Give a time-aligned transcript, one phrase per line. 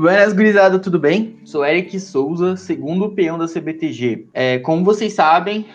[0.00, 1.38] Buenas, gurizada, tudo bem?
[1.44, 4.28] Sou Eric Souza, segundo peão da CBTG.
[4.32, 5.66] É, como vocês sabem,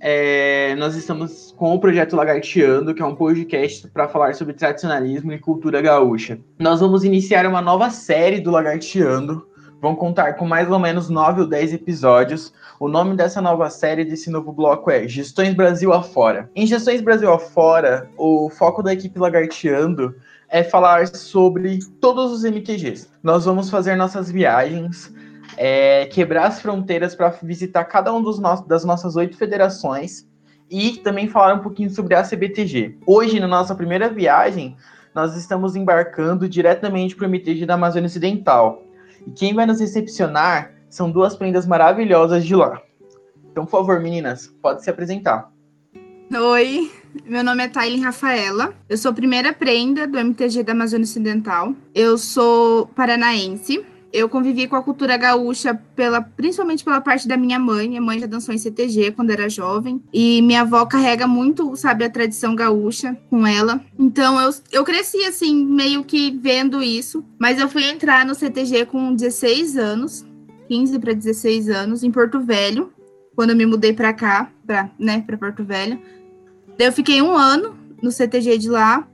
[0.00, 5.32] é, nós estamos com o projeto Lagarteando, que é um podcast para falar sobre tradicionalismo
[5.32, 6.40] e cultura gaúcha.
[6.58, 9.46] Nós vamos iniciar uma nova série do Lagarteando.
[9.80, 12.52] Vão contar com mais ou menos nove ou dez episódios.
[12.80, 16.50] O nome dessa nova série, desse novo bloco é Gestões Brasil Afora.
[16.56, 20.12] Em Gestões Brasil Afora, o foco da equipe Lagarteando
[20.50, 23.08] é falar sobre todos os MTGs.
[23.22, 25.12] Nós vamos fazer nossas viagens,
[25.56, 30.28] é, quebrar as fronteiras para visitar cada um no das nossas oito federações
[30.68, 32.98] e também falar um pouquinho sobre a CBTG.
[33.06, 34.76] Hoje, na nossa primeira viagem,
[35.14, 38.82] nós estamos embarcando diretamente para o MTG da Amazônia Ocidental.
[39.26, 42.80] E quem vai nos recepcionar são duas prendas maravilhosas de lá.
[43.50, 45.50] Então, por favor, meninas, pode se apresentar.
[46.32, 46.90] Oi,
[47.26, 48.74] meu nome é Tailen Rafaela.
[48.88, 51.74] Eu sou primeira prenda do MTG da Amazônia Ocidental.
[51.94, 53.84] Eu sou paranaense.
[54.12, 57.88] Eu convivi com a cultura gaúcha pela, principalmente pela parte da minha mãe.
[57.88, 60.02] Minha mãe já dançou em CTG quando era jovem.
[60.12, 63.80] E minha avó carrega muito, sabe, a tradição gaúcha com ela.
[63.98, 67.24] Então eu, eu cresci assim, meio que vendo isso.
[67.38, 70.26] Mas eu fui entrar no CTG com 16 anos.
[70.68, 72.92] 15 para 16 anos, em Porto Velho,
[73.34, 76.00] quando eu me mudei para cá, para né, para Porto Velho.
[76.80, 79.06] Daí eu fiquei um ano no CTG de lá.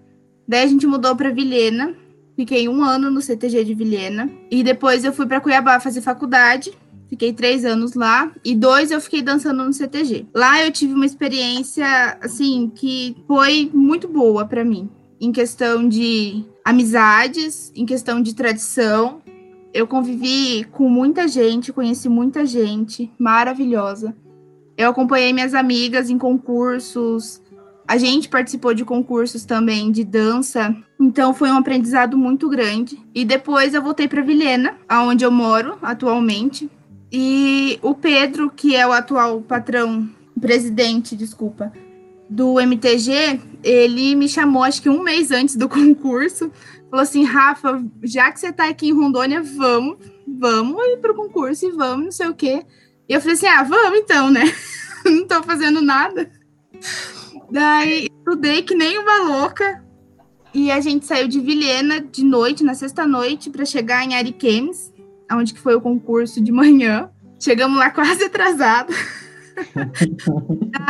[0.47, 1.97] Daí a gente mudou para Vilhena.
[2.37, 4.31] Fiquei um ano no CTG de Vilhena.
[4.49, 6.73] E depois eu fui para Cuiabá fazer faculdade.
[7.09, 10.29] Fiquei três anos lá e dois eu fiquei dançando no CTG.
[10.33, 14.89] Lá eu tive uma experiência, assim, que foi muito boa para mim.
[15.21, 19.21] Em questão de amizades, em questão de tradição.
[19.75, 24.15] Eu convivi com muita gente, conheci muita gente maravilhosa.
[24.77, 27.41] Eu acompanhei minhas amigas em concursos,
[27.89, 32.99] a gente participou de concursos também de dança, então foi um aprendizado muito grande.
[33.15, 36.69] E depois eu voltei para Vilhena, aonde eu moro atualmente.
[37.13, 40.09] E o Pedro, que é o atual patrão,
[40.41, 41.73] presidente, desculpa,
[42.29, 46.51] do MTG, ele me chamou acho que um mês antes do concurso.
[46.91, 51.67] Falou assim: Rafa, já que você está aqui em Rondônia, vamos, vamos ir pro concurso
[51.67, 52.65] e vamos, não sei o quê.
[53.09, 54.43] E eu falei assim: ah, vamos então, né?
[55.05, 56.29] não estou fazendo nada.
[57.51, 59.85] Daí estudei que nem uma louca.
[60.55, 64.93] E a gente saiu de Vilhena de noite, na sexta-noite, para chegar em Ariquemes,
[65.31, 67.11] onde que foi o concurso de manhã.
[67.39, 68.93] Chegamos lá quase atrasado.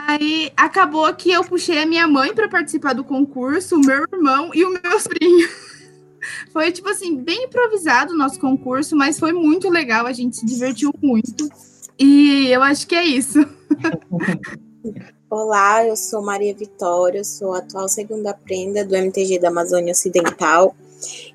[0.06, 4.50] Aí acabou que eu puxei a minha mãe para participar do concurso, o meu irmão
[4.54, 5.48] e o meu sobrinho.
[6.52, 10.44] Foi, tipo assim, bem improvisado o nosso concurso, mas foi muito legal, a gente se
[10.44, 11.48] divertiu muito.
[11.96, 13.38] E eu acho que é isso.
[15.28, 20.72] Olá, eu sou Maria Vitória, sou atual segunda prenda do MTG da Amazônia Ocidental.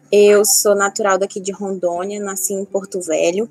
[0.09, 3.49] Eu sou natural daqui de Rondônia, nasci em Porto Velho.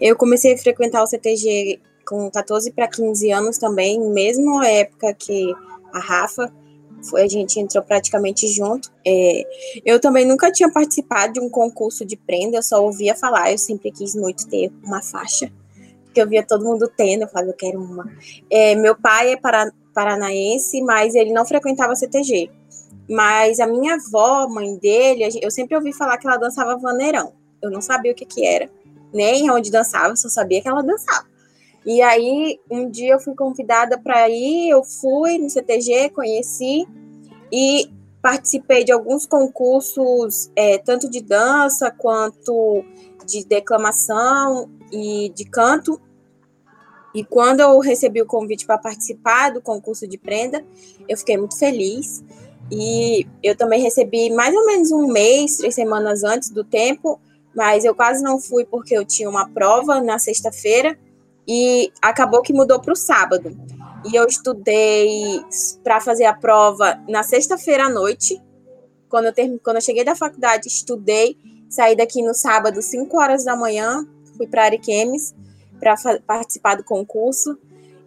[0.00, 5.52] Eu comecei a frequentar o CTG com 14 para 15 anos também, mesmo época que
[5.92, 6.52] a Rafa,
[7.02, 8.92] foi, a gente entrou praticamente junto.
[9.04, 9.42] É,
[9.84, 13.58] eu também nunca tinha participado de um concurso de prenda, eu só ouvia falar, eu
[13.58, 15.50] sempre quis muito ter uma faixa
[16.14, 18.10] que eu via todo mundo tendo, eu falava, eu quero uma.
[18.50, 22.50] É, meu pai é para, paranaense, mas ele não frequentava CTG.
[23.08, 27.32] Mas a minha avó, mãe dele, eu sempre ouvi falar que ela dançava vaneirão.
[27.60, 28.70] Eu não sabia o que que era,
[29.12, 31.26] nem onde dançava, só sabia que ela dançava.
[31.84, 36.86] E aí, um dia eu fui convidada para ir, eu fui no CTG, conheci
[37.52, 37.90] e
[38.22, 42.82] participei de alguns concursos, é, tanto de dança quanto
[43.26, 46.00] de declamação e de canto.
[47.14, 50.64] E quando eu recebi o convite para participar do concurso de prenda,
[51.08, 52.24] eu fiquei muito feliz.
[52.70, 57.20] E eu também recebi mais ou menos um mês, três semanas antes do tempo,
[57.54, 60.98] mas eu quase não fui porque eu tinha uma prova na sexta-feira
[61.46, 63.56] e acabou que mudou para o sábado.
[64.10, 65.40] E eu estudei
[65.82, 68.40] para fazer a prova na sexta-feira à noite.
[69.08, 69.56] Quando eu, term...
[69.62, 71.36] quando eu cheguei da faculdade, estudei,
[71.68, 75.34] saí daqui no sábado, 5 horas da manhã, fui para Ariquemes
[75.80, 75.94] para
[76.26, 77.58] participar do concurso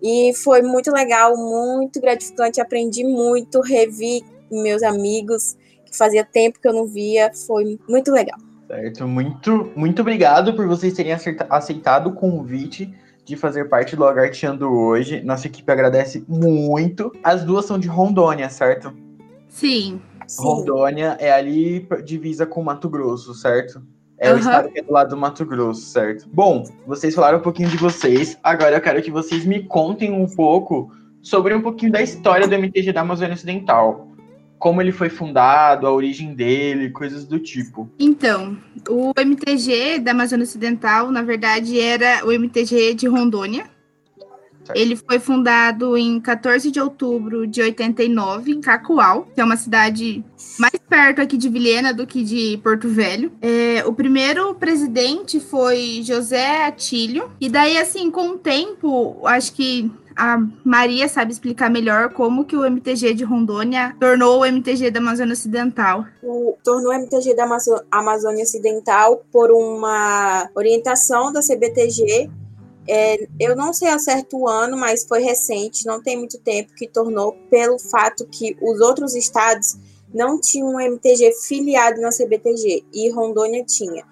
[0.01, 6.67] e foi muito legal, muito gratificante, aprendi muito, revi meus amigos que fazia tempo que
[6.67, 8.37] eu não via, foi muito legal.
[8.67, 11.13] Certo, muito, muito obrigado por vocês terem
[11.49, 12.93] aceitado o convite
[13.23, 15.21] de fazer parte do Lagarteando hoje.
[15.21, 17.11] Nossa equipe agradece muito.
[17.23, 18.93] As duas são de Rondônia, certo?
[19.47, 20.01] Sim.
[20.37, 23.81] Rondônia é ali divisa com Mato Grosso, certo?
[24.19, 24.37] É uhum.
[24.37, 26.27] o estado que é do lado do Mato Grosso, certo?
[26.33, 28.37] Bom, vocês falaram um pouquinho de vocês.
[28.43, 30.91] Agora eu quero que vocês me contem um pouco
[31.21, 34.07] sobre um pouquinho da história do MTG da Amazônia Ocidental.
[34.59, 37.87] como ele foi fundado, a origem dele, coisas do tipo.
[37.99, 38.57] Então,
[38.89, 43.69] o MTG da Amazônia Ocidental, na verdade, era o MTG de Rondônia.
[44.67, 44.77] Certo.
[44.77, 50.23] Ele foi fundado em 14 de outubro de 89, em Cacoal, que é uma cidade
[50.59, 53.31] mais perto aqui de Vilhena do que de Porto Velho.
[53.41, 57.31] É, o primeiro presidente foi José Atílio.
[57.39, 62.57] E daí, assim, com o tempo, acho que a Maria sabe explicar melhor como que
[62.57, 66.05] o MTG de Rondônia tornou o MTG da Amazônia Ocidental.
[66.23, 67.47] O, tornou o MTG da
[67.91, 72.29] Amazônia Ocidental por uma orientação da CBTG.
[72.87, 76.73] É, eu não sei a certo o ano, mas foi recente, não tem muito tempo,
[76.73, 79.77] que tornou pelo fato que os outros estados
[80.13, 84.05] não tinham um MTG filiado na CBTG e Rondônia tinha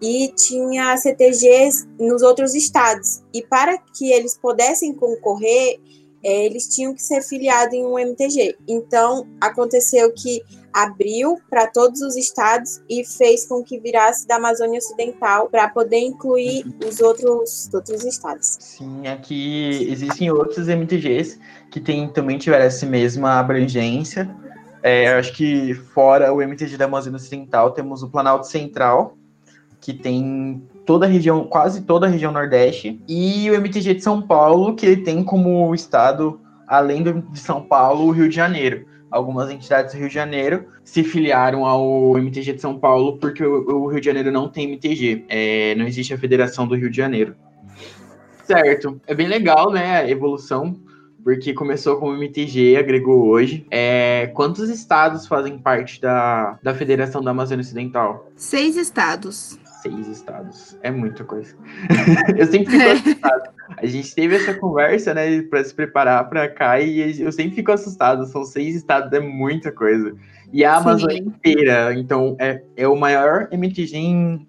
[0.00, 3.20] e tinha CTGs nos outros estados.
[3.34, 5.78] E para que eles pudessem concorrer,
[6.22, 8.56] é, eles tinham que ser filiados em um MTG.
[8.66, 14.78] Então, aconteceu que abriu para todos os estados e fez com que virasse da Amazônia
[14.78, 18.56] Ocidental para poder incluir os outros, outros estados.
[18.60, 21.38] Sim, aqui existem outros MTGs
[21.70, 24.30] que tem, também tiveram essa mesma abrangência.
[24.82, 29.16] É, acho que fora o MTG da Amazônia Ocidental, temos o Planalto Central,
[29.80, 34.20] que tem toda a região, quase toda a região Nordeste, e o MTG de São
[34.22, 38.86] Paulo, que ele tem como estado, além de São Paulo, o Rio de Janeiro.
[39.10, 43.86] Algumas entidades do Rio de Janeiro se filiaram ao MTG de São Paulo porque o,
[43.86, 47.34] Rio de Janeiro não tem MTG, é, não existe a Federação do Rio de Janeiro.
[48.44, 50.76] Certo, é bem legal, né, a evolução,
[51.22, 53.64] porque começou com o MTG, agregou hoje.
[53.70, 58.28] É, quantos estados fazem parte da, da Federação da Amazônia Ocidental?
[58.34, 60.78] Seis estados seis estados.
[60.82, 61.54] É muita coisa.
[62.36, 63.50] eu sempre fico assustado.
[63.76, 67.72] A gente teve essa conversa, né, para se preparar para cá e eu sempre fico
[67.72, 68.26] assustado.
[68.26, 70.14] São seis estados, é muita coisa.
[70.52, 71.28] E a Amazônia Sim.
[71.28, 74.46] inteira, então é, é o maior MTG em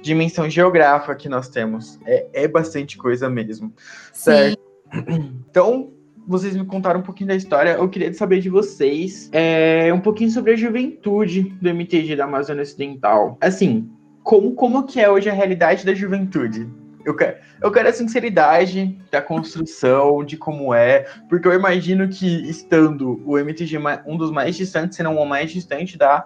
[0.00, 1.98] dimensão geográfica que nós temos.
[2.06, 3.72] É, é bastante coisa mesmo.
[4.12, 4.58] Certo?
[5.50, 5.92] Então,
[6.26, 7.70] vocês me contaram um pouquinho da história.
[7.70, 12.62] Eu queria saber de vocês é, um pouquinho sobre a juventude do MTG da Amazônia
[12.62, 13.36] Ocidental.
[13.40, 13.90] Assim,
[14.30, 16.70] como, como que é hoje a realidade da juventude.
[17.04, 22.48] Eu quero, eu quero a sinceridade da construção, de como é, porque eu imagino que
[22.48, 26.24] estando o MTG um dos mais distantes, se não o mais distante da,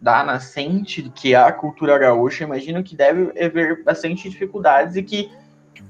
[0.00, 5.30] da nascente, que é a cultura gaúcha, imagino que deve haver bastante dificuldades e que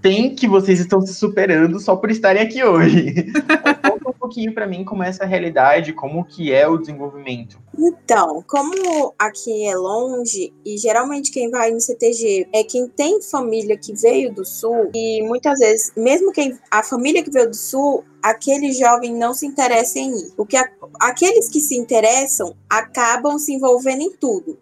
[0.01, 3.27] tem que vocês estão se superando só por estarem aqui hoje.
[4.33, 7.61] Pouquinho para mim como é essa realidade, como que é o desenvolvimento.
[7.79, 13.77] Então, como aqui é longe e geralmente quem vai no CTG é quem tem família
[13.77, 18.05] que veio do sul e muitas vezes, mesmo quem a família que veio do sul,
[18.23, 20.33] aquele jovem não se interessa em ir.
[20.39, 20.57] O que
[20.99, 24.59] aqueles que se interessam acabam se envolvendo em tudo.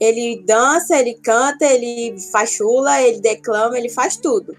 [0.00, 4.56] Ele dança, ele canta, ele faz chula, ele declama, ele faz tudo.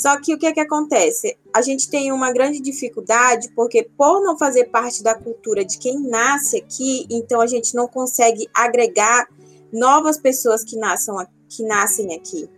[0.00, 1.36] Só que o que é que acontece?
[1.52, 6.00] A gente tem uma grande dificuldade porque por não fazer parte da cultura de quem
[6.00, 9.28] nasce aqui, então a gente não consegue agregar
[9.70, 11.16] novas pessoas que nasçam
[11.50, 12.48] que nascem aqui.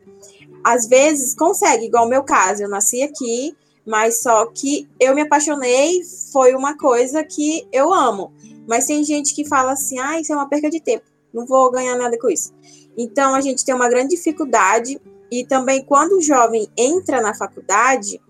[0.62, 5.22] Às vezes consegue, igual o meu caso, eu nasci aqui, mas só que eu me
[5.22, 6.00] apaixonei,
[6.30, 8.32] foi uma coisa que eu amo.
[8.68, 11.70] Mas tem gente que fala assim: "Ah, isso é uma perca de tempo" não vou
[11.70, 12.52] ganhar nada com isso.
[12.96, 18.20] Então, a gente tem uma grande dificuldade, e também quando o jovem entra na faculdade,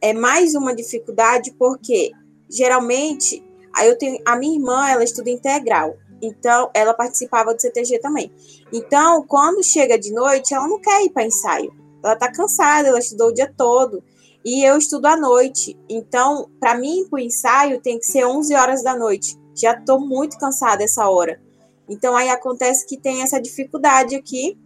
[0.00, 2.12] é mais uma dificuldade, porque
[2.48, 7.98] geralmente, aí eu tenho, a minha irmã, ela estuda integral, então ela participava do CTG
[7.98, 8.32] também.
[8.72, 12.98] Então, quando chega de noite, ela não quer ir para ensaio, ela está cansada, ela
[12.98, 14.02] estudou o dia todo,
[14.44, 15.76] e eu estudo à noite.
[15.88, 19.36] Então, para mim, o ensaio, tem que ser 11 horas da noite.
[19.54, 21.41] Já estou muito cansada essa hora.
[21.88, 24.56] Então aí acontece que tem essa dificuldade aqui,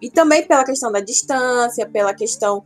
[0.00, 2.64] e também pela questão da distância, pela questão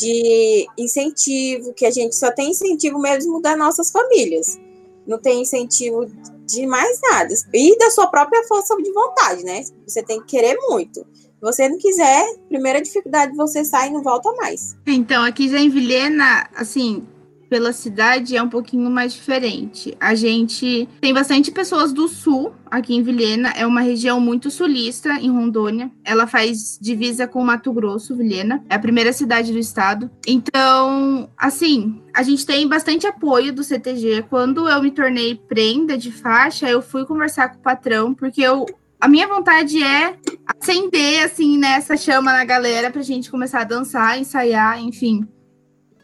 [0.00, 4.58] de incentivo, que a gente só tem incentivo mesmo das nossas famílias.
[5.06, 6.06] Não tem incentivo
[6.46, 7.34] de mais nada.
[7.52, 9.62] E da sua própria força de vontade, né?
[9.86, 11.00] Você tem que querer muito.
[11.14, 14.76] Se você não quiser, primeira dificuldade, você sai e não volta mais.
[14.86, 17.06] Então, aqui já em Vilhena, assim,
[17.52, 19.94] pela cidade é um pouquinho mais diferente.
[20.00, 25.10] A gente tem bastante pessoas do sul aqui em Vilhena, é uma região muito sulista
[25.20, 25.90] em Rondônia.
[26.02, 30.10] Ela faz divisa com Mato Grosso, Vilhena, é a primeira cidade do estado.
[30.26, 34.24] Então, assim, a gente tem bastante apoio do CTG.
[34.30, 38.64] Quando eu me tornei prenda de faixa, eu fui conversar com o patrão, porque eu
[38.98, 40.16] a minha vontade é
[40.46, 45.28] acender, assim, nessa né, chama na galera pra gente começar a dançar, ensaiar, enfim.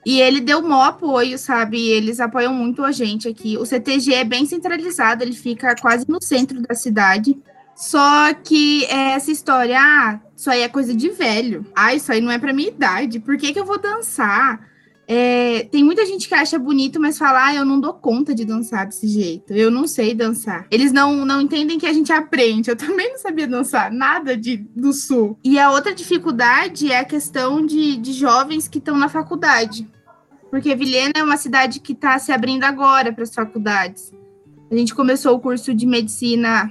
[0.06, 1.88] E ele deu maior apoio, sabe?
[1.88, 3.56] Eles apoiam muito a gente aqui.
[3.56, 7.36] O CTG é bem centralizado, ele fica quase no centro da cidade.
[7.74, 11.64] Só que essa história, ah, isso aí é coisa de velho.
[11.76, 13.20] Ah, isso aí não é pra minha idade.
[13.20, 14.60] Por que, que eu vou dançar?
[15.10, 18.44] É, tem muita gente que acha bonito, mas fala, ah, eu não dou conta de
[18.44, 19.54] dançar desse jeito.
[19.54, 20.66] Eu não sei dançar.
[20.70, 22.70] Eles não, não entendem que a gente aprende.
[22.70, 25.38] Eu também não sabia dançar nada de, do sul.
[25.42, 29.88] E a outra dificuldade é a questão de, de jovens que estão na faculdade.
[30.50, 34.12] Porque Vilhena é uma cidade que está se abrindo agora para as faculdades.
[34.70, 36.70] A gente começou o curso de medicina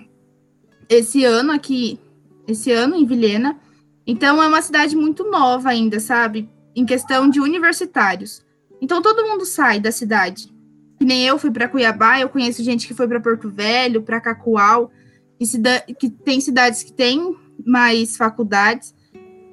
[0.88, 2.00] esse ano aqui,
[2.48, 3.60] esse ano em Vilhena.
[4.06, 6.48] Então é uma cidade muito nova ainda, sabe?
[6.78, 8.46] Em questão de universitários.
[8.80, 10.54] Então todo mundo sai da cidade.
[11.00, 14.22] Que nem eu fui para Cuiabá, eu conheço gente que foi para Porto Velho, para
[14.22, 14.92] Cacoal,
[15.40, 18.94] que, que tem cidades que têm mais faculdades.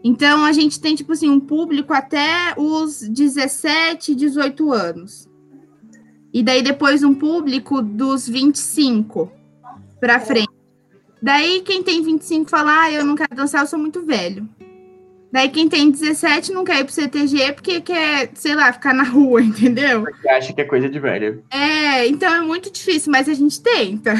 [0.02, 5.26] Então a gente tem tipo assim um público até os 17, 18 anos.
[6.30, 9.32] E daí depois um público dos 25
[9.98, 10.52] para frente.
[11.22, 14.46] Daí quem tem 25 fala: "Ah, eu não quero dançar, eu sou muito velho".
[15.34, 19.02] Daí quem tem 17 não quer ir pro CTG porque quer, sei lá, ficar na
[19.02, 20.04] rua, entendeu?
[20.04, 21.42] Porque acha que é coisa de velho.
[21.50, 24.14] É, então é muito difícil, mas a gente tenta.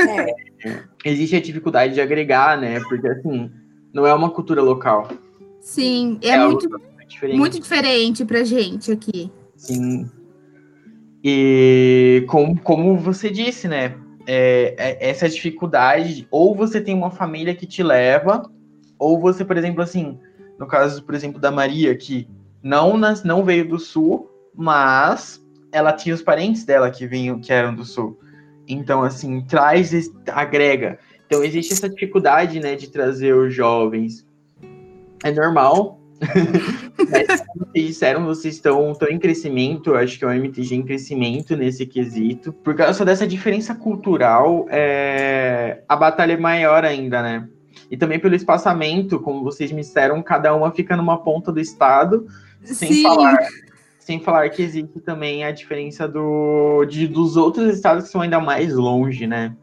[0.00, 0.82] É.
[1.04, 2.80] Existe a dificuldade de agregar, né?
[2.88, 3.50] Porque assim,
[3.92, 5.10] não é uma cultura local.
[5.60, 6.66] Sim, é, é muito,
[7.06, 7.36] diferente.
[7.36, 9.30] muito diferente pra gente aqui.
[9.58, 10.08] Sim.
[11.22, 13.94] E como, como você disse, né?
[14.26, 18.50] É, é, essa dificuldade, ou você tem uma família que te leva,
[18.98, 20.18] ou você, por exemplo, assim,
[20.60, 22.28] no caso, por exemplo, da Maria, que
[22.62, 27.50] não, nas, não veio do sul, mas ela tinha os parentes dela que vinham, que
[27.50, 28.20] eram do sul.
[28.68, 29.90] Então, assim, traz,
[30.30, 30.98] agrega.
[31.26, 34.26] Então, existe essa dificuldade, né, de trazer os jovens.
[35.24, 35.98] É normal.
[37.10, 39.90] Mas, como vocês disseram, vocês estão, estão em crescimento.
[39.90, 42.52] Eu acho que é o MTG em crescimento nesse quesito.
[42.52, 45.82] Por causa dessa diferença cultural, é...
[45.88, 47.48] a batalha é maior ainda, né?
[47.90, 52.26] E também pelo espaçamento, como vocês me disseram, cada uma fica numa ponta do estado,
[52.62, 53.02] sem Sim.
[53.02, 53.38] falar
[54.10, 58.40] sem falar que existe também a diferença do, de, dos outros estados que são ainda
[58.40, 59.54] mais longe, né?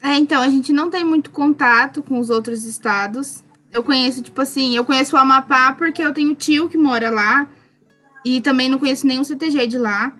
[0.00, 3.42] É, então, a gente não tem muito contato com os outros estados.
[3.72, 7.48] Eu conheço, tipo assim, eu conheço o Amapá porque eu tenho tio que mora lá.
[8.24, 10.12] E também não conheço nenhum CTG de lá.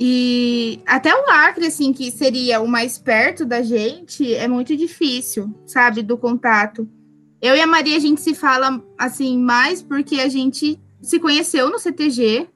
[0.00, 5.54] E até o Acre, assim, que seria o mais perto da gente, é muito difícil,
[5.66, 6.88] sabe, do contato.
[7.40, 11.70] Eu e a Maria, a gente se fala, assim, mais porque a gente se conheceu
[11.70, 12.48] no CTG,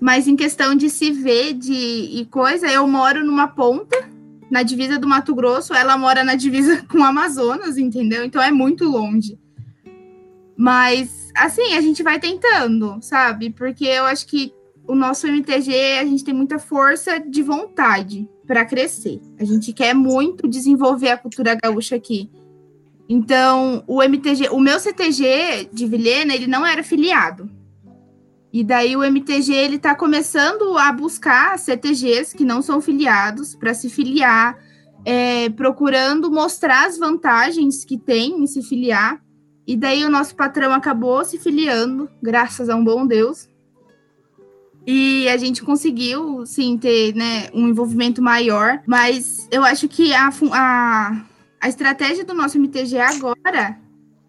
[0.00, 3.96] mas em questão de se ver de, e coisa, eu moro numa ponta,
[4.50, 8.24] na divisa do Mato Grosso, ela mora na divisa com o Amazonas, entendeu?
[8.24, 9.38] Então é muito longe.
[10.56, 13.50] Mas, assim, a gente vai tentando, sabe?
[13.50, 14.52] Porque eu acho que
[14.88, 19.20] o nosso MTG, a gente tem muita força de vontade para crescer.
[19.38, 22.30] A gente quer muito desenvolver a cultura gaúcha aqui.
[23.06, 27.50] Então, o MTG, o meu CTG de Vilhena, ele não era filiado.
[28.50, 33.74] E daí o MTG ele está começando a buscar CTGs que não são filiados para
[33.74, 34.58] se filiar,
[35.04, 39.22] é, procurando mostrar as vantagens que tem em se filiar.
[39.66, 43.47] E daí o nosso patrão acabou se filiando, graças a um bom Deus.
[44.90, 50.30] E a gente conseguiu, sim, ter né, um envolvimento maior, mas eu acho que a,
[50.50, 51.26] a,
[51.60, 53.78] a estratégia do nosso MTG agora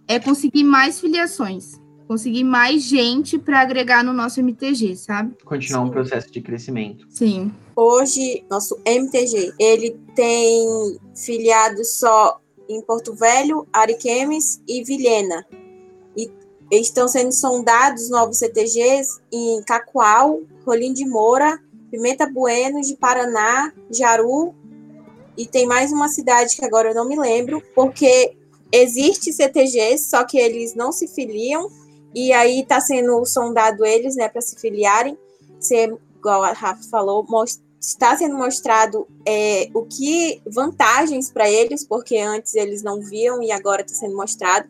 [0.05, 5.33] é conseguir mais filiações, conseguir mais gente para agregar no nosso MTG, sabe?
[5.45, 7.07] Continuar um processo de crescimento.
[7.09, 7.53] Sim.
[7.73, 12.37] Hoje, nosso MTG, ele tem filiados só
[12.67, 15.45] em Porto Velho, Ariquemes e Vilhena
[16.71, 21.59] estão sendo sondados novos CTGs em Cacoal, Rolim de Moura,
[21.89, 24.53] Pimenta Bueno, de Paraná, Jaru,
[25.35, 28.35] e tem mais uma cidade que agora eu não me lembro, porque
[28.71, 31.69] existe CTGs, só que eles não se filiam,
[32.13, 35.17] e aí está sendo sondado eles, né, para se filiarem,
[35.59, 37.25] ser, igual a Rafa falou,
[37.79, 43.51] está sendo mostrado é, o que vantagens para eles, porque antes eles não viam e
[43.51, 44.67] agora está sendo mostrado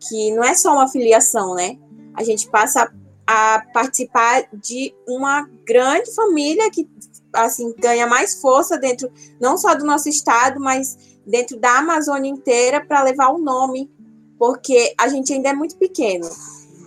[0.00, 1.78] que não é só uma filiação, né?
[2.14, 2.92] A gente passa
[3.26, 6.88] a participar de uma grande família que
[7.32, 12.84] assim ganha mais força dentro não só do nosso estado, mas dentro da Amazônia inteira
[12.84, 13.90] para levar o nome,
[14.38, 16.28] porque a gente ainda é muito pequeno.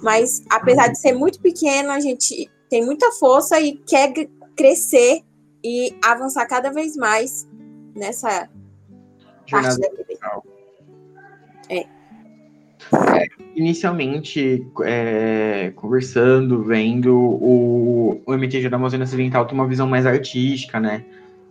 [0.01, 4.11] Mas apesar de ser muito pequeno, a gente tem muita força e quer
[4.55, 5.21] crescer
[5.63, 7.47] e avançar cada vez mais
[7.95, 8.49] nessa
[9.45, 10.43] Jornada parte da vida.
[11.69, 12.00] É.
[12.93, 20.05] É, inicialmente, é, conversando, vendo, o, o MTG da Amazônia Ocidental tem uma visão mais
[20.05, 21.05] artística, né?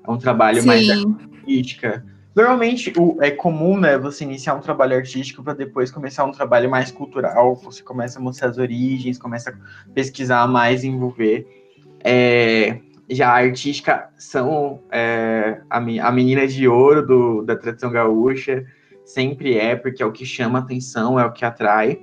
[0.07, 0.67] É um trabalho Sim.
[0.67, 2.05] mais artística.
[2.35, 6.71] Normalmente o, é comum, né, você iniciar um trabalho artístico para depois começar um trabalho
[6.71, 7.57] mais cultural.
[7.57, 11.47] Você começa a mostrar as origens, começa a pesquisar mais, envolver.
[12.05, 12.79] É,
[13.11, 18.65] já a artística são é, a, a menina de ouro do, da tradição gaúcha,
[19.13, 22.01] sempre é, porque é o que chama atenção, é o que atrai.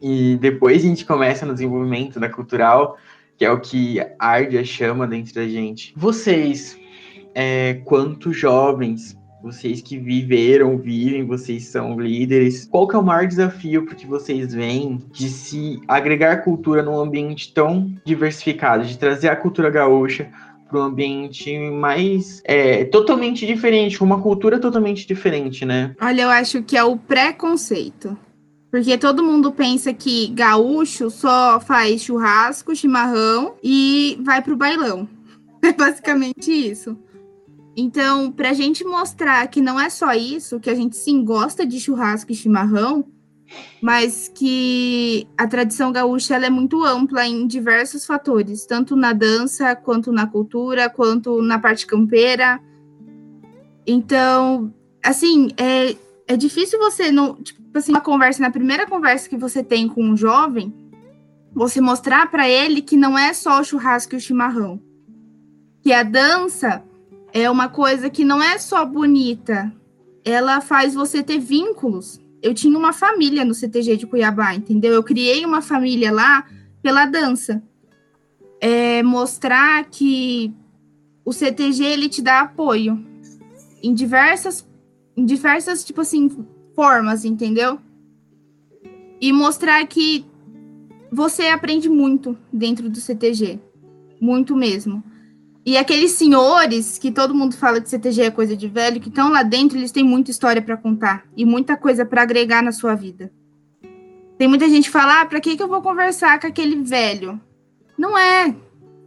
[0.00, 2.96] E depois a gente começa no desenvolvimento da cultural,
[3.36, 5.92] que é o que arde a chama dentro da gente.
[5.96, 6.78] Vocês,
[7.34, 12.66] é, quanto jovens, vocês que viveram, vivem, vocês são líderes.
[12.66, 17.52] Qual que é o maior desafio que vocês veem de se agregar cultura num ambiente
[17.54, 20.30] tão diversificado, de trazer a cultura gaúcha
[20.68, 25.94] para um ambiente mais é, totalmente diferente, uma cultura totalmente diferente, né?
[26.00, 28.16] Olha, eu acho que é o preconceito.
[28.70, 35.08] Porque todo mundo pensa que gaúcho só faz churrasco, chimarrão e vai pro bailão.
[35.62, 36.96] É basicamente isso.
[37.76, 41.66] Então, para a gente mostrar que não é só isso, que a gente sim gosta
[41.66, 43.04] de churrasco e chimarrão,
[43.80, 49.76] mas que a tradição gaúcha ela é muito ampla em diversos fatores, tanto na dança,
[49.76, 52.60] quanto na cultura, quanto na parte campeira.
[53.86, 54.72] Então,
[55.04, 59.62] assim, é, é difícil você, no, tipo assim, uma conversa, na primeira conversa que você
[59.62, 60.74] tem com um jovem,
[61.54, 64.80] você mostrar para ele que não é só o churrasco e o chimarrão.
[65.80, 66.82] Que a dança
[67.32, 69.72] é uma coisa que não é só bonita,
[70.24, 72.20] ela faz você ter vínculos.
[72.42, 74.92] Eu tinha uma família no CTG de Cuiabá, entendeu?
[74.92, 76.46] Eu criei uma família lá
[76.82, 77.62] pela dança.
[78.60, 80.52] É mostrar que
[81.24, 83.04] o CTG ele te dá apoio
[83.82, 84.66] em diversas,
[85.16, 86.30] em diversas tipo assim
[86.74, 87.78] formas, entendeu?
[89.20, 90.24] E mostrar que
[91.10, 93.58] você aprende muito dentro do CTG,
[94.20, 95.02] muito mesmo.
[95.66, 99.32] E aqueles senhores que todo mundo fala que CTG é coisa de velho, que estão
[99.32, 102.94] lá dentro, eles têm muita história para contar e muita coisa para agregar na sua
[102.94, 103.32] vida.
[104.38, 107.40] Tem muita gente que fala, ah, para que, que eu vou conversar com aquele velho?
[107.98, 108.54] Não é.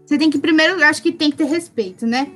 [0.06, 2.30] Você tem que primeiro, acho que tem que ter respeito, né?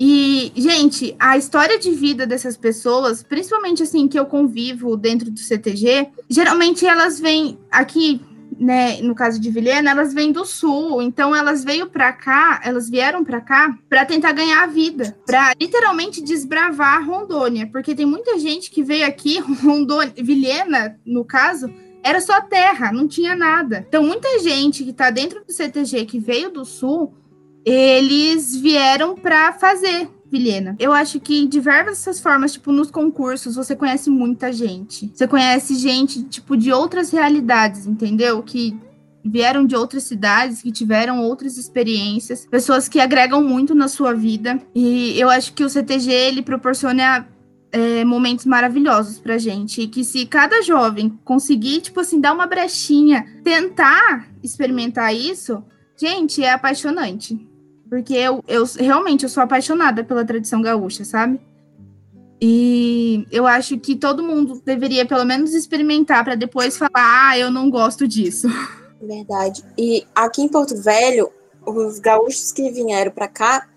[0.00, 5.38] E, gente, a história de vida dessas pessoas, principalmente assim que eu convivo dentro do
[5.38, 8.18] CTG, geralmente elas vêm aqui
[8.62, 12.88] né, no caso de Vilhena, elas vêm do sul, então elas veio para cá, elas
[12.88, 18.38] vieram para cá para tentar ganhar a vida, para literalmente desbravar Rondônia, porque tem muita
[18.38, 21.72] gente que veio aqui, Rondônia, Vilhena, no caso,
[22.04, 23.84] era só terra, não tinha nada.
[23.88, 27.12] Então muita gente que está dentro do CTG que veio do sul,
[27.64, 30.74] eles vieram para fazer Vilhena.
[30.78, 35.12] Eu acho que diversas formas, tipo, nos concursos, você conhece muita gente.
[35.14, 38.42] Você conhece gente, tipo, de outras realidades, entendeu?
[38.42, 38.74] Que
[39.22, 44.58] vieram de outras cidades, que tiveram outras experiências, pessoas que agregam muito na sua vida.
[44.74, 47.28] E eu acho que o CTG ele proporciona
[47.70, 49.82] é, momentos maravilhosos pra gente.
[49.82, 55.62] E que se cada jovem conseguir, tipo assim, dar uma brechinha, tentar experimentar isso,
[55.94, 57.51] gente, é apaixonante.
[57.92, 61.38] Porque eu, eu realmente eu sou apaixonada pela tradição gaúcha, sabe?
[62.40, 67.50] E eu acho que todo mundo deveria pelo menos experimentar para depois falar, ah, eu
[67.50, 68.48] não gosto disso.
[68.98, 69.62] Verdade.
[69.76, 71.30] E aqui em Porto Velho,
[71.66, 73.68] os gaúchos que vieram para cá,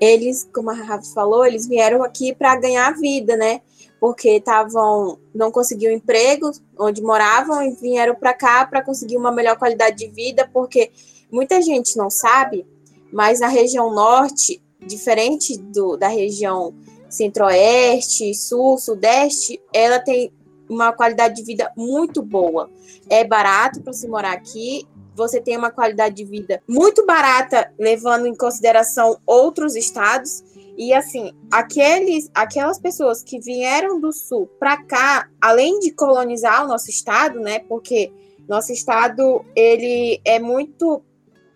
[0.00, 3.60] eles, como a Rafa falou, eles vieram aqui para ganhar vida, né?
[4.00, 9.56] Porque estavam não conseguiam emprego onde moravam e vieram para cá para conseguir uma melhor
[9.56, 10.90] qualidade de vida, porque
[11.30, 12.66] muita gente não sabe,
[13.12, 16.74] mas na região norte, diferente do, da região
[17.08, 20.32] centro-oeste, sul, sudeste, ela tem
[20.68, 22.70] uma qualidade de vida muito boa.
[23.08, 28.26] É barato para se morar aqui, você tem uma qualidade de vida muito barata, levando
[28.26, 30.42] em consideração outros estados.
[30.76, 36.68] E assim, aqueles, aquelas pessoas que vieram do sul para cá, além de colonizar o
[36.68, 37.58] nosso estado, né?
[37.58, 38.10] Porque
[38.48, 41.02] nosso estado ele é muito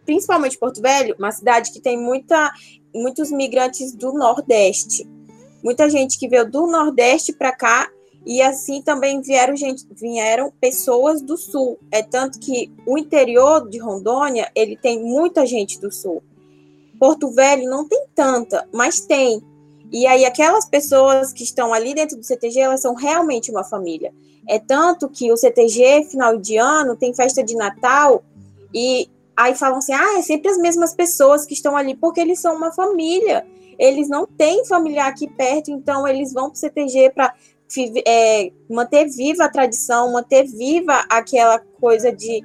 [0.07, 2.53] principalmente Porto Velho, uma cidade que tem muita,
[2.95, 5.07] muitos migrantes do Nordeste.
[5.63, 7.91] Muita gente que veio do Nordeste para cá
[8.25, 11.79] e assim também vieram gente, vieram pessoas do Sul.
[11.91, 16.23] É tanto que o interior de Rondônia ele tem muita gente do Sul.
[16.99, 19.43] Porto Velho não tem tanta, mas tem.
[19.93, 24.13] E aí aquelas pessoas que estão ali dentro do CTG, elas são realmente uma família.
[24.49, 28.25] É tanto que o CTG final de ano tem festa de Natal
[28.75, 32.41] e Aí falam assim: ah, é sempre as mesmas pessoas que estão ali, porque eles
[32.41, 33.47] são uma família.
[33.79, 37.35] Eles não têm familiar aqui perto, então eles vão para o CTG para
[38.07, 42.43] é, manter viva a tradição, manter viva aquela coisa de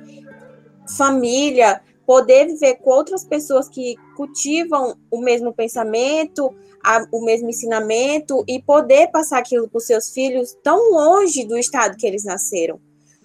[0.97, 8.43] família, poder viver com outras pessoas que cultivam o mesmo pensamento, a, o mesmo ensinamento
[8.47, 12.79] e poder passar aquilo para os seus filhos tão longe do estado que eles nasceram.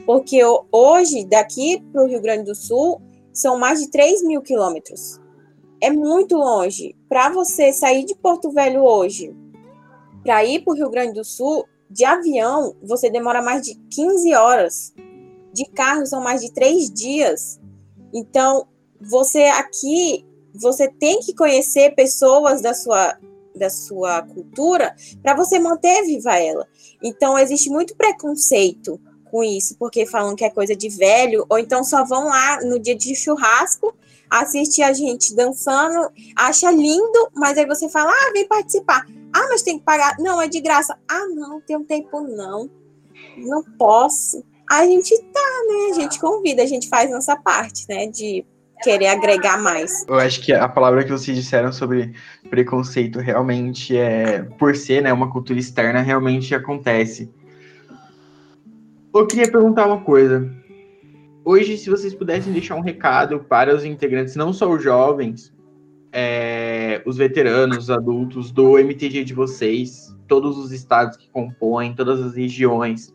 [0.04, 3.00] Porque hoje, daqui para o Rio Grande do Sul,
[3.36, 5.20] são mais de 3 mil quilômetros.
[5.78, 6.96] É muito longe.
[7.06, 9.36] Para você sair de Porto Velho hoje,
[10.22, 14.34] para ir para o Rio Grande do Sul, de avião, você demora mais de 15
[14.34, 14.94] horas.
[15.52, 17.60] De carro, são mais de três dias.
[18.12, 18.66] Então,
[18.98, 23.18] você aqui, você tem que conhecer pessoas da sua,
[23.54, 26.66] da sua cultura para você manter viva ela.
[27.02, 28.98] Então, existe muito preconceito
[29.36, 32.78] com isso, porque falam que é coisa de velho, ou então só vão lá no
[32.78, 33.94] dia de churrasco,
[34.30, 39.04] assistir a gente dançando, acha lindo, mas aí você fala, ah, vem participar.
[39.34, 40.16] Ah, mas tem que pagar.
[40.18, 40.96] Não, é de graça.
[41.06, 42.70] Ah, não, tem um tempo não.
[43.36, 44.42] Não posso.
[44.70, 45.90] A gente tá, né?
[45.90, 48.06] A gente convida, a gente faz nossa parte, né?
[48.06, 48.42] De
[48.82, 50.02] querer agregar mais.
[50.08, 52.14] Eu acho que a palavra que vocês disseram sobre
[52.48, 57.30] preconceito realmente é, por ser né, uma cultura externa, realmente acontece.
[59.18, 60.46] Eu queria perguntar uma coisa.
[61.42, 65.54] Hoje, se vocês pudessem deixar um recado para os integrantes, não só os jovens,
[66.12, 72.20] é, os veteranos, os adultos do MTG de vocês, todos os estados que compõem, todas
[72.20, 73.14] as regiões,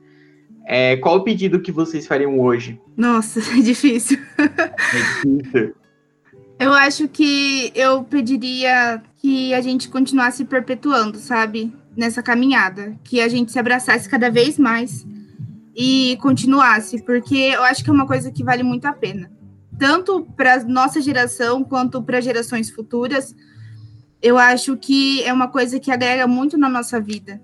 [0.66, 2.82] é, qual o pedido que vocês fariam hoje?
[2.98, 4.18] Nossa, é difícil.
[4.40, 5.76] É difícil.
[6.60, 11.72] Eu acho que eu pediria que a gente continuasse perpetuando, sabe?
[11.96, 12.96] Nessa caminhada.
[13.04, 15.06] Que a gente se abraçasse cada vez mais
[15.76, 19.32] e continuasse, porque eu acho que é uma coisa que vale muito a pena.
[19.78, 23.36] Tanto para nossa geração quanto para gerações futuras.
[24.22, 27.42] Eu acho que é uma coisa que agrega muito na nossa vida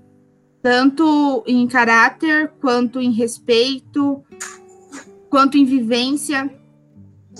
[0.61, 4.21] tanto em caráter, quanto em respeito,
[5.29, 6.53] quanto em vivência.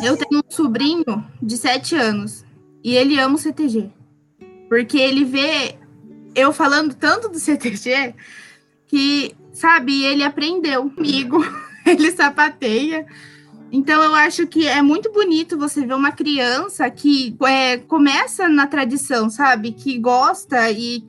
[0.01, 1.03] Eu tenho um sobrinho
[1.41, 2.45] de sete anos
[2.81, 3.91] e ele ama o CTG,
[4.69, 5.75] porque ele vê
[6.35, 8.15] eu falando tanto do CTG
[8.85, 11.43] que, sabe, ele aprendeu comigo,
[11.85, 13.05] ele sapateia.
[13.71, 18.65] Então eu acho que é muito bonito você ver uma criança que é, começa na
[18.67, 21.03] tradição, sabe, que gosta e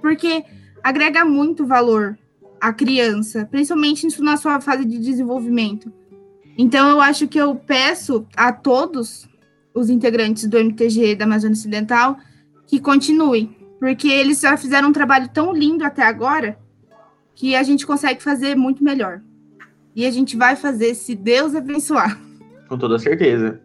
[0.00, 0.44] porque
[0.82, 2.16] agrega muito valor
[2.60, 5.92] à criança, principalmente isso na sua fase de desenvolvimento.
[6.56, 9.28] Então, eu acho que eu peço a todos
[9.74, 12.16] os integrantes do MTG da Amazônia Ocidental
[12.66, 16.56] que continuem, porque eles já fizeram um trabalho tão lindo até agora
[17.34, 19.20] que a gente consegue fazer muito melhor.
[19.94, 22.20] E a gente vai fazer se Deus abençoar.
[22.68, 23.60] Com toda certeza.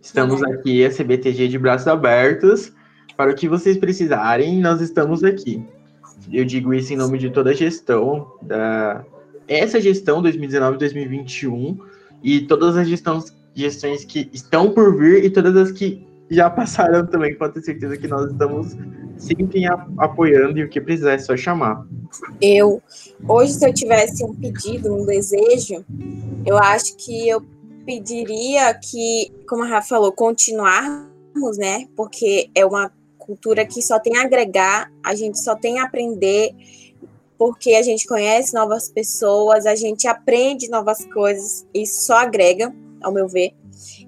[0.00, 2.72] Estamos aqui, a CBTG de braços abertos.
[3.16, 5.64] Para o que vocês precisarem, nós estamos aqui.
[6.32, 9.04] Eu digo isso em nome de toda a gestão da
[9.48, 11.78] essa gestão 2019-2021
[12.22, 17.06] e todas as gestões, gestões que estão por vir e todas as que já passaram
[17.06, 18.76] também, pode ter certeza que nós estamos
[19.22, 19.64] sempre
[19.98, 21.86] apoiando e o que precisar é só chamar.
[22.40, 22.82] Eu,
[23.28, 25.84] hoje, se eu tivesse um pedido, um desejo,
[26.44, 27.42] eu acho que eu
[27.86, 31.86] pediria que, como a Rafa falou, continuarmos, né?
[31.96, 36.52] Porque é uma cultura que só tem a agregar, a gente só tem a aprender,
[37.38, 43.12] porque a gente conhece novas pessoas, a gente aprende novas coisas, isso só agrega, ao
[43.12, 43.52] meu ver.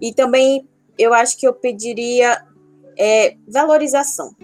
[0.01, 2.45] E também eu acho que eu pediria
[2.99, 4.35] é, valorização.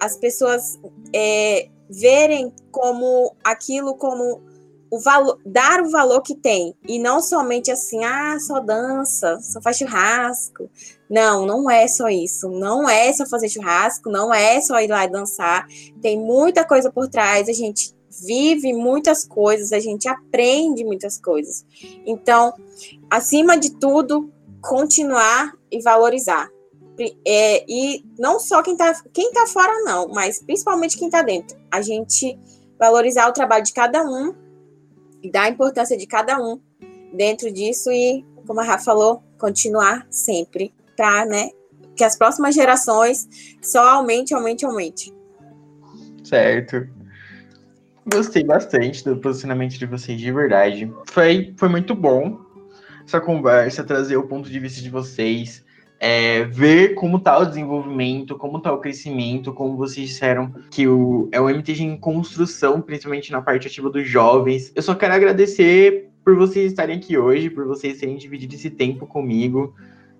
[0.00, 0.78] As pessoas
[1.14, 4.42] é, verem como aquilo como
[4.90, 9.60] o valor, dar o valor que tem e não somente assim, ah, só dança, só
[9.60, 10.70] faz churrasco.
[11.10, 12.48] Não, não é só isso.
[12.48, 15.66] Não é só fazer churrasco, não é só ir lá e dançar.
[16.00, 17.48] Tem muita coisa por trás.
[17.48, 21.64] A gente vive muitas coisas, a gente aprende muitas coisas.
[22.06, 22.52] Então,
[23.10, 24.30] acima de tudo,
[24.60, 26.48] continuar e valorizar.
[27.26, 31.56] É, e não só quem está quem tá fora, não, mas principalmente quem está dentro.
[31.70, 32.38] A gente
[32.78, 34.34] valorizar o trabalho de cada um
[35.22, 36.60] e dar a importância de cada um
[37.12, 41.50] dentro disso e, como a Rafa falou, continuar sempre para, né,
[41.96, 43.28] que as próximas gerações
[43.62, 45.14] só aumente, aumente, aumente.
[46.24, 46.88] Certo.
[48.10, 50.92] Gostei bastante do posicionamento de vocês, de verdade.
[51.10, 52.40] Foi, foi muito bom
[53.04, 55.64] essa conversa, trazer o ponto de vista de vocês,
[56.00, 61.28] é, ver como está o desenvolvimento, como está o crescimento, como vocês disseram que o,
[61.32, 64.72] é o MTG em construção, principalmente na parte ativa dos jovens.
[64.74, 69.06] Eu só quero agradecer por vocês estarem aqui hoje, por vocês terem dividido esse tempo
[69.06, 69.74] comigo.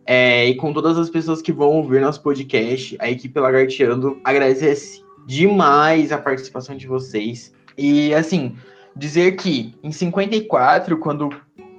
[0.05, 5.03] É, e com todas as pessoas que vão ouvir nosso podcast, a equipe Lagarteando agradece
[5.27, 7.53] demais a participação de vocês.
[7.77, 8.57] E assim,
[8.97, 11.29] dizer que em 54, quando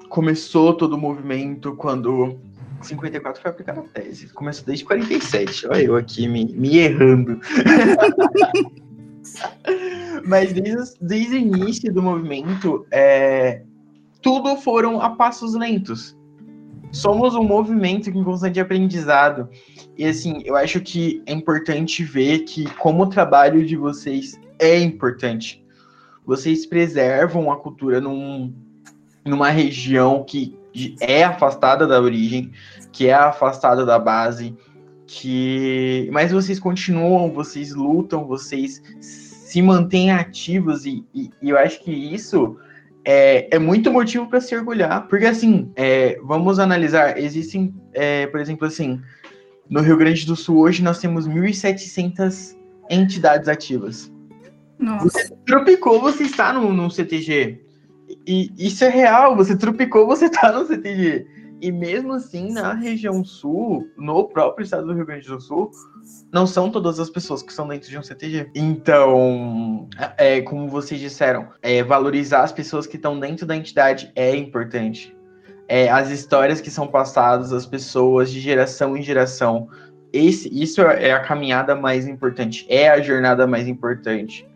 [0.09, 2.39] começou todo o movimento, quando
[2.81, 7.39] 54 foi aplicada a tese, começou desde 47, olha eu aqui me, me errando.
[10.25, 13.63] Mas desde, desde o início do movimento, é,
[14.21, 16.17] tudo foram a passos lentos.
[16.91, 19.47] Somos um movimento em constante aprendizado.
[19.97, 24.79] E assim, eu acho que é importante ver que como o trabalho de vocês é
[24.79, 25.63] importante.
[26.25, 28.53] Vocês preservam a cultura num,
[29.25, 30.57] numa região que
[30.99, 32.51] é afastada da origem,
[32.91, 34.55] que é afastada da base,
[35.07, 41.83] que mas vocês continuam, vocês lutam, vocês se mantêm ativos e, e, e eu acho
[41.83, 42.57] que isso
[43.03, 48.39] é, é muito motivo para se orgulhar, porque assim, é, vamos analisar, existem, é, por
[48.39, 49.01] exemplo, assim,
[49.67, 52.55] no Rio Grande do Sul hoje nós temos 1.700
[52.89, 54.11] entidades ativas.
[54.77, 55.09] Nossa.
[55.09, 57.59] Você tropicou, você está no, no CTG.
[58.29, 61.25] E isso é real, você tropicou, você está no CTG.
[61.59, 65.71] E mesmo assim, na região sul, no próprio estado do Rio Grande do Sul,
[66.31, 68.51] não são todas as pessoas que estão dentro de um CTG.
[68.53, 74.35] Então, é, como vocês disseram, é, valorizar as pessoas que estão dentro da entidade é
[74.35, 75.17] importante.
[75.67, 79.69] É, as histórias que são passadas, as pessoas de geração em geração.
[80.13, 84.47] Esse, isso é a caminhada mais importante, é a jornada mais importante.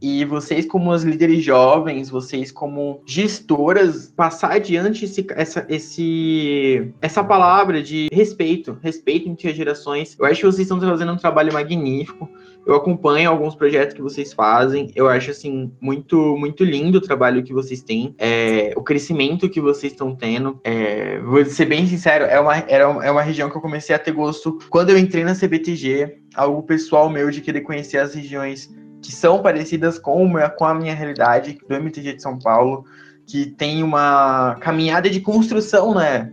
[0.00, 7.24] E vocês, como as líderes jovens, vocês, como gestoras, passar adiante esse, essa, esse, essa
[7.24, 10.16] palavra de respeito, respeito entre as gerações.
[10.18, 12.28] Eu acho que vocês estão fazendo um trabalho magnífico.
[12.66, 14.90] Eu acompanho alguns projetos que vocês fazem.
[14.94, 19.60] Eu acho, assim, muito, muito lindo o trabalho que vocês têm, é, o crescimento que
[19.60, 20.60] vocês estão tendo.
[20.64, 23.98] É, vou ser bem sincero, é uma, era, é uma região que eu comecei a
[23.98, 28.68] ter gosto quando eu entrei na CBTG, algo pessoal meu de querer conhecer as regiões
[29.06, 32.84] que são parecidas com, com a minha realidade do MTG de São Paulo,
[33.24, 36.32] que tem uma caminhada de construção, né?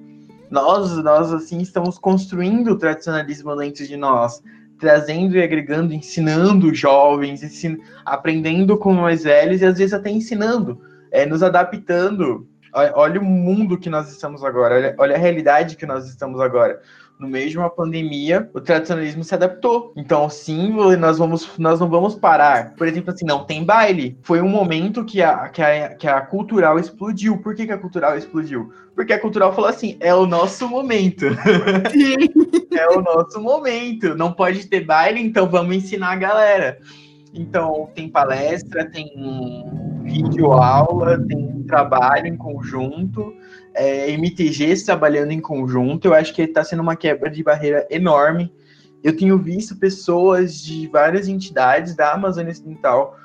[0.49, 4.41] Nós, nós assim, estamos construindo o tradicionalismo dentro de nós,
[4.79, 10.81] trazendo e agregando, ensinando jovens, ensin aprendendo com mais velhos e às vezes até ensinando,
[11.11, 12.47] é, nos adaptando.
[12.95, 16.81] Olha o mundo que nós estamos agora, olha, olha a realidade que nós estamos agora
[17.23, 19.93] no meio de uma pandemia, o tradicionalismo se adaptou.
[19.95, 22.75] Então, sim, nós, vamos, nós não vamos parar.
[22.75, 24.17] Por exemplo, assim, não tem baile.
[24.21, 27.37] Foi um momento que a, que a, que a cultural explodiu.
[27.37, 28.73] Por que, que a cultural explodiu?
[28.93, 31.25] Porque a cultural falou assim: é o nosso momento.
[32.73, 34.15] é o nosso momento.
[34.15, 36.77] Não pode ter baile, então vamos ensinar a galera.
[37.33, 39.09] Então, tem palestra, tem
[40.03, 43.33] vídeo aula, tem trabalho em conjunto
[43.73, 48.53] é, MTGs trabalhando em conjunto, eu acho que está sendo uma quebra de barreira enorme.
[49.03, 53.17] Eu tenho visto pessoas de várias entidades da Amazônia Ocidental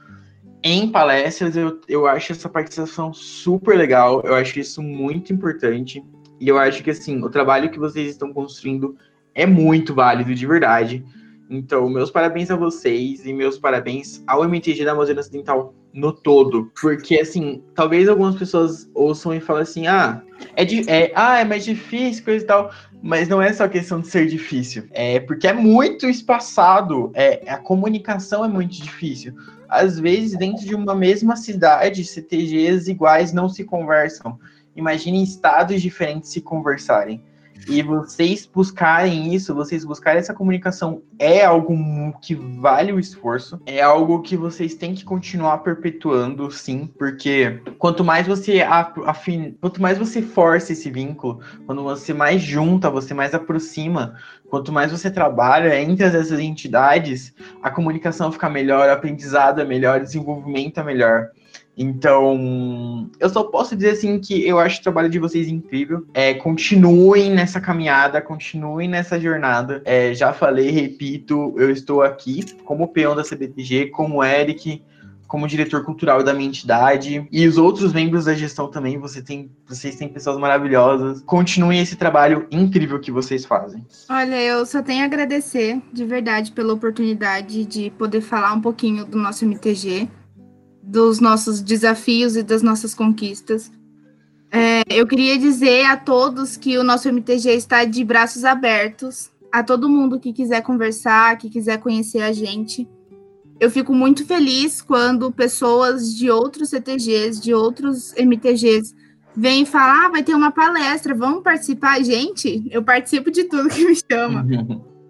[0.63, 6.05] em palestras, eu, eu acho essa participação super legal, eu acho isso muito importante,
[6.41, 8.97] e eu acho que, assim, o trabalho que vocês estão construindo
[9.35, 11.05] é muito válido, de verdade.
[11.49, 16.71] Então, meus parabéns a vocês e meus parabéns ao MTG da Amazônia Ocidental no todo.
[16.81, 20.23] Porque, assim, talvez algumas pessoas ouçam e falem assim: ah,
[20.55, 22.71] é, é, ah, é mais difícil, coisa e tal.
[23.03, 24.85] Mas não é só questão de ser difícil.
[24.91, 27.11] É porque é muito espaçado.
[27.15, 29.35] É, a comunicação é muito difícil.
[29.69, 34.39] Às vezes, dentro de uma mesma cidade, CTGs iguais não se conversam.
[34.75, 37.21] Imagine estados diferentes se conversarem.
[37.67, 41.75] E vocês buscarem isso, vocês buscarem essa comunicação é algo
[42.21, 48.05] que vale o esforço, é algo que vocês têm que continuar perpetuando, sim, porque quanto
[48.05, 49.57] mais você afin...
[49.61, 54.15] quanto mais você força esse vínculo, quando você mais junta, você mais aproxima,
[54.49, 60.01] quanto mais você trabalha entre essas entidades, a comunicação fica melhor, o aprendizado é melhor,
[60.01, 61.31] o desenvolvimento é melhor.
[61.79, 66.05] Então, eu só posso dizer assim que eu acho o trabalho de vocês incrível.
[66.13, 69.81] É, continuem nessa caminhada, continuem nessa jornada.
[69.85, 74.83] É, já falei, repito, eu estou aqui como peão da CBTG, como Eric,
[75.29, 78.99] como diretor cultural da minha entidade e os outros membros da gestão também.
[78.99, 81.21] Você tem, vocês têm pessoas maravilhosas.
[81.21, 83.87] Continuem esse trabalho incrível que vocês fazem.
[84.09, 89.05] Olha, eu só tenho a agradecer de verdade pela oportunidade de poder falar um pouquinho
[89.05, 90.09] do nosso MTG
[90.89, 93.71] dos nossos desafios e das nossas conquistas.
[94.51, 99.63] É, eu queria dizer a todos que o nosso MTG está de braços abertos a
[99.63, 102.89] todo mundo que quiser conversar, que quiser conhecer a gente.
[103.61, 108.95] Eu fico muito feliz quando pessoas de outros CTGs, de outros MTGs,
[109.37, 112.03] vêm falar: ah, vai ter uma palestra, vamos participar?
[112.03, 114.47] Gente, eu participo de tudo que me chama.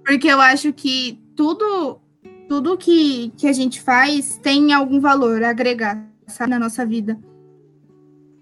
[0.04, 2.00] Porque eu acho que tudo
[2.48, 7.18] tudo que, que a gente faz tem algum valor a agregar, sabe, na nossa vida.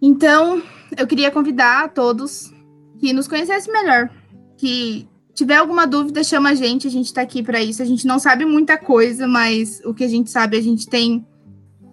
[0.00, 0.62] Então,
[0.96, 2.52] eu queria convidar a todos
[2.98, 4.08] que nos conhecessem melhor,
[4.56, 7.82] que tiver alguma dúvida, chama a gente, a gente está aqui para isso.
[7.82, 11.26] A gente não sabe muita coisa, mas o que a gente sabe, a gente tem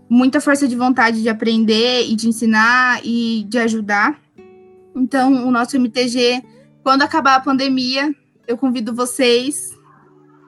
[0.10, 4.22] muita força de vontade de aprender e de ensinar e de ajudar.
[4.96, 6.44] Então, o nosso MTG,
[6.84, 8.14] quando acabar a pandemia,
[8.48, 9.72] eu convido vocês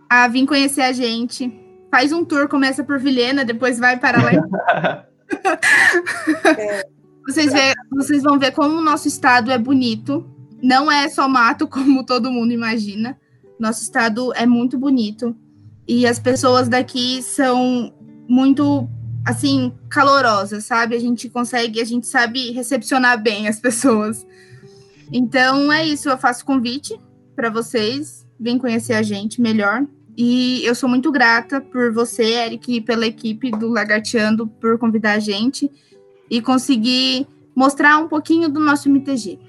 [0.10, 1.52] a vir conhecer a gente.
[1.92, 5.06] Faz um tour, começa por Vilhena, depois vai para lá.
[7.26, 10.30] vocês, vê, vocês vão ver como o nosso estado é bonito.
[10.62, 13.18] Não é só mato, como todo mundo imagina.
[13.60, 15.36] Nosso estado é muito bonito.
[15.88, 17.94] E as pessoas daqui são
[18.28, 18.90] muito,
[19.26, 20.96] assim, calorosas, sabe?
[20.96, 24.26] A gente consegue, a gente sabe recepcionar bem as pessoas.
[25.14, 27.00] Então é isso, eu faço convite
[27.36, 29.86] para vocês, vem conhecer a gente melhor.
[30.18, 35.14] E eu sou muito grata por você, Eric, e pela equipe do Lagarteando por convidar
[35.14, 35.70] a gente
[36.30, 39.40] e conseguir mostrar um pouquinho do nosso MTG.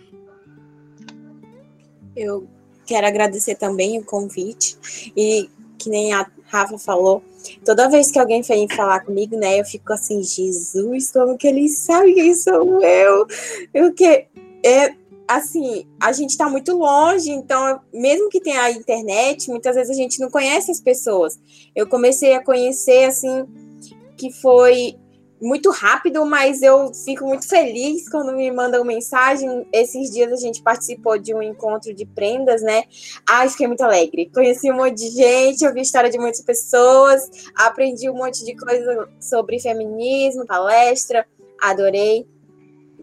[2.16, 2.49] Eu
[2.85, 4.77] quero agradecer também o convite
[5.16, 7.22] e que nem a Rafa falou,
[7.64, 11.68] toda vez que alguém vem falar comigo, né, eu fico assim, Jesus, como que ele
[11.68, 13.27] sabe quem sou eu?
[13.75, 14.27] Eu que
[14.64, 14.94] é
[15.29, 20.01] assim, a gente está muito longe, então, mesmo que tenha a internet, muitas vezes a
[20.01, 21.39] gente não conhece as pessoas.
[21.75, 23.47] Eu comecei a conhecer, assim,
[24.17, 24.97] que foi
[25.41, 29.67] muito rápido, mas eu fico muito feliz quando me mandam mensagem.
[29.73, 32.85] Esses dias a gente participou de um encontro de prendas, né?
[33.29, 34.31] Ai, fiquei muito alegre.
[34.33, 39.09] Conheci um monte de gente, ouvi história de muitas pessoas, aprendi um monte de coisa
[39.21, 41.27] sobre feminismo, palestra,
[41.61, 42.27] adorei.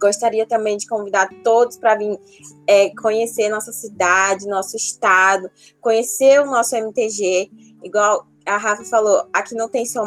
[0.03, 2.19] Gostaria também de convidar todos para vir
[2.67, 7.49] é, conhecer nossa cidade, nosso estado, conhecer o nosso MTG.
[7.81, 10.03] Igual a Rafa falou, aqui não tem só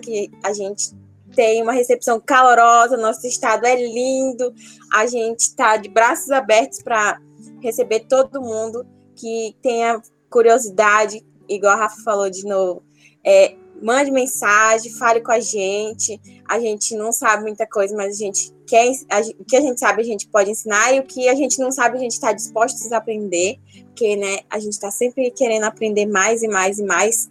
[0.00, 0.94] que a gente
[1.34, 4.54] tem uma recepção calorosa, nosso estado é lindo,
[4.92, 7.20] a gente está de braços abertos para
[7.60, 8.86] receber todo mundo
[9.16, 12.84] que tenha curiosidade, igual a Rafa falou de novo.
[13.26, 16.20] É, mande mensagem, fale com a gente.
[16.50, 18.90] A gente não sabe muita coisa, mas a gente quer.
[19.08, 21.60] A, o que a gente sabe, a gente pode ensinar, e o que a gente
[21.60, 25.62] não sabe, a gente está disposto a aprender, porque né, a gente está sempre querendo
[25.62, 27.30] aprender mais e mais e mais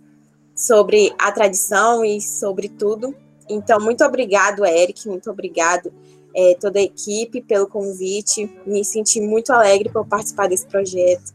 [0.56, 3.14] sobre a tradição e sobre tudo.
[3.50, 5.92] Então, muito obrigado, Eric, muito obrigado
[6.34, 8.50] é, toda a equipe pelo convite.
[8.66, 11.34] Me senti muito alegre por participar desse projeto.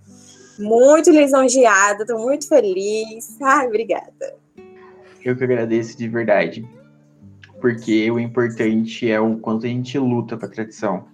[0.59, 3.37] Muito lisonjeada, estou muito feliz.
[3.43, 4.37] Ai, obrigada.
[5.23, 6.67] Eu que agradeço de verdade.
[7.65, 11.07] Porque o importante é o quanto a gente luta para a tradição.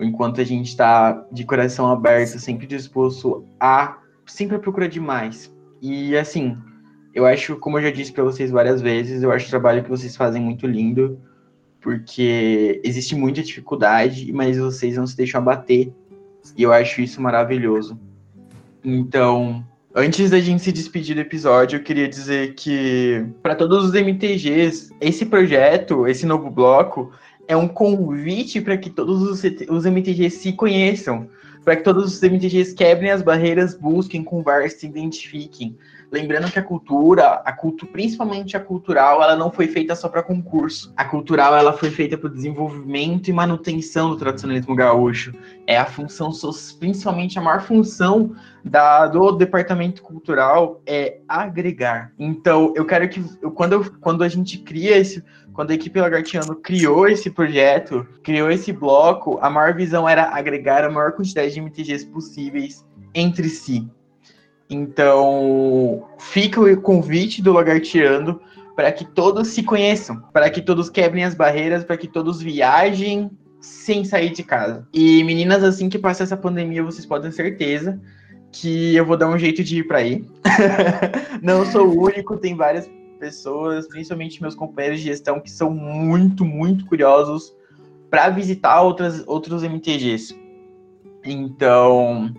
[0.00, 5.54] Enquanto a gente está de coração aberto, sempre disposto a sempre procurar demais.
[5.80, 6.58] E assim,
[7.14, 9.88] eu acho, como eu já disse para vocês várias vezes, eu acho o trabalho que
[9.88, 11.16] vocês fazem muito lindo,
[11.80, 15.92] porque existe muita dificuldade, mas vocês não se deixam abater.
[16.56, 17.96] E eu acho isso maravilhoso.
[18.82, 19.64] Então,
[19.96, 24.92] Antes da gente se despedir do episódio, eu queria dizer que, para todos os MTGs,
[25.00, 27.12] esse projeto, esse novo bloco,
[27.46, 31.28] é um convite para que todos os, MTGs se conheçam,
[31.64, 35.76] para que todos os MTGs quebrem as barreiras, busquem, conversem, se identifiquem.
[36.14, 40.22] Lembrando que a cultura, a culto, principalmente a cultural, ela não foi feita só para
[40.22, 40.92] concurso.
[40.96, 45.32] A cultural ela foi feita para o desenvolvimento e manutenção do tradicionalismo gaúcho.
[45.66, 46.30] É a função,
[46.78, 48.32] principalmente a maior função
[48.64, 52.12] da, do departamento cultural é agregar.
[52.16, 55.20] Então, eu quero que quando, eu, quando a gente cria esse,
[55.52, 60.84] quando a equipe Lagartiano criou esse projeto, criou esse bloco, a maior visão era agregar
[60.84, 63.90] a maior quantidade de MTGs possíveis entre si.
[64.68, 68.40] Então, fica o convite do Lagarteando
[68.74, 73.30] para que todos se conheçam, para que todos quebrem as barreiras, para que todos viajem
[73.60, 74.86] sem sair de casa.
[74.92, 78.00] E meninas, assim que passa essa pandemia, vocês podem ter certeza
[78.52, 80.24] que eu vou dar um jeito de ir para aí.
[81.42, 86.44] Não sou o único, tem várias pessoas, principalmente meus companheiros de gestão, que são muito,
[86.44, 87.54] muito curiosos
[88.10, 90.38] para visitar outras, outros MTGs.
[91.24, 92.32] Então,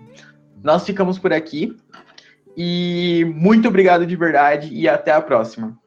[0.62, 1.76] nós ficamos por aqui.
[2.56, 5.78] E muito obrigado de verdade e até a próxima.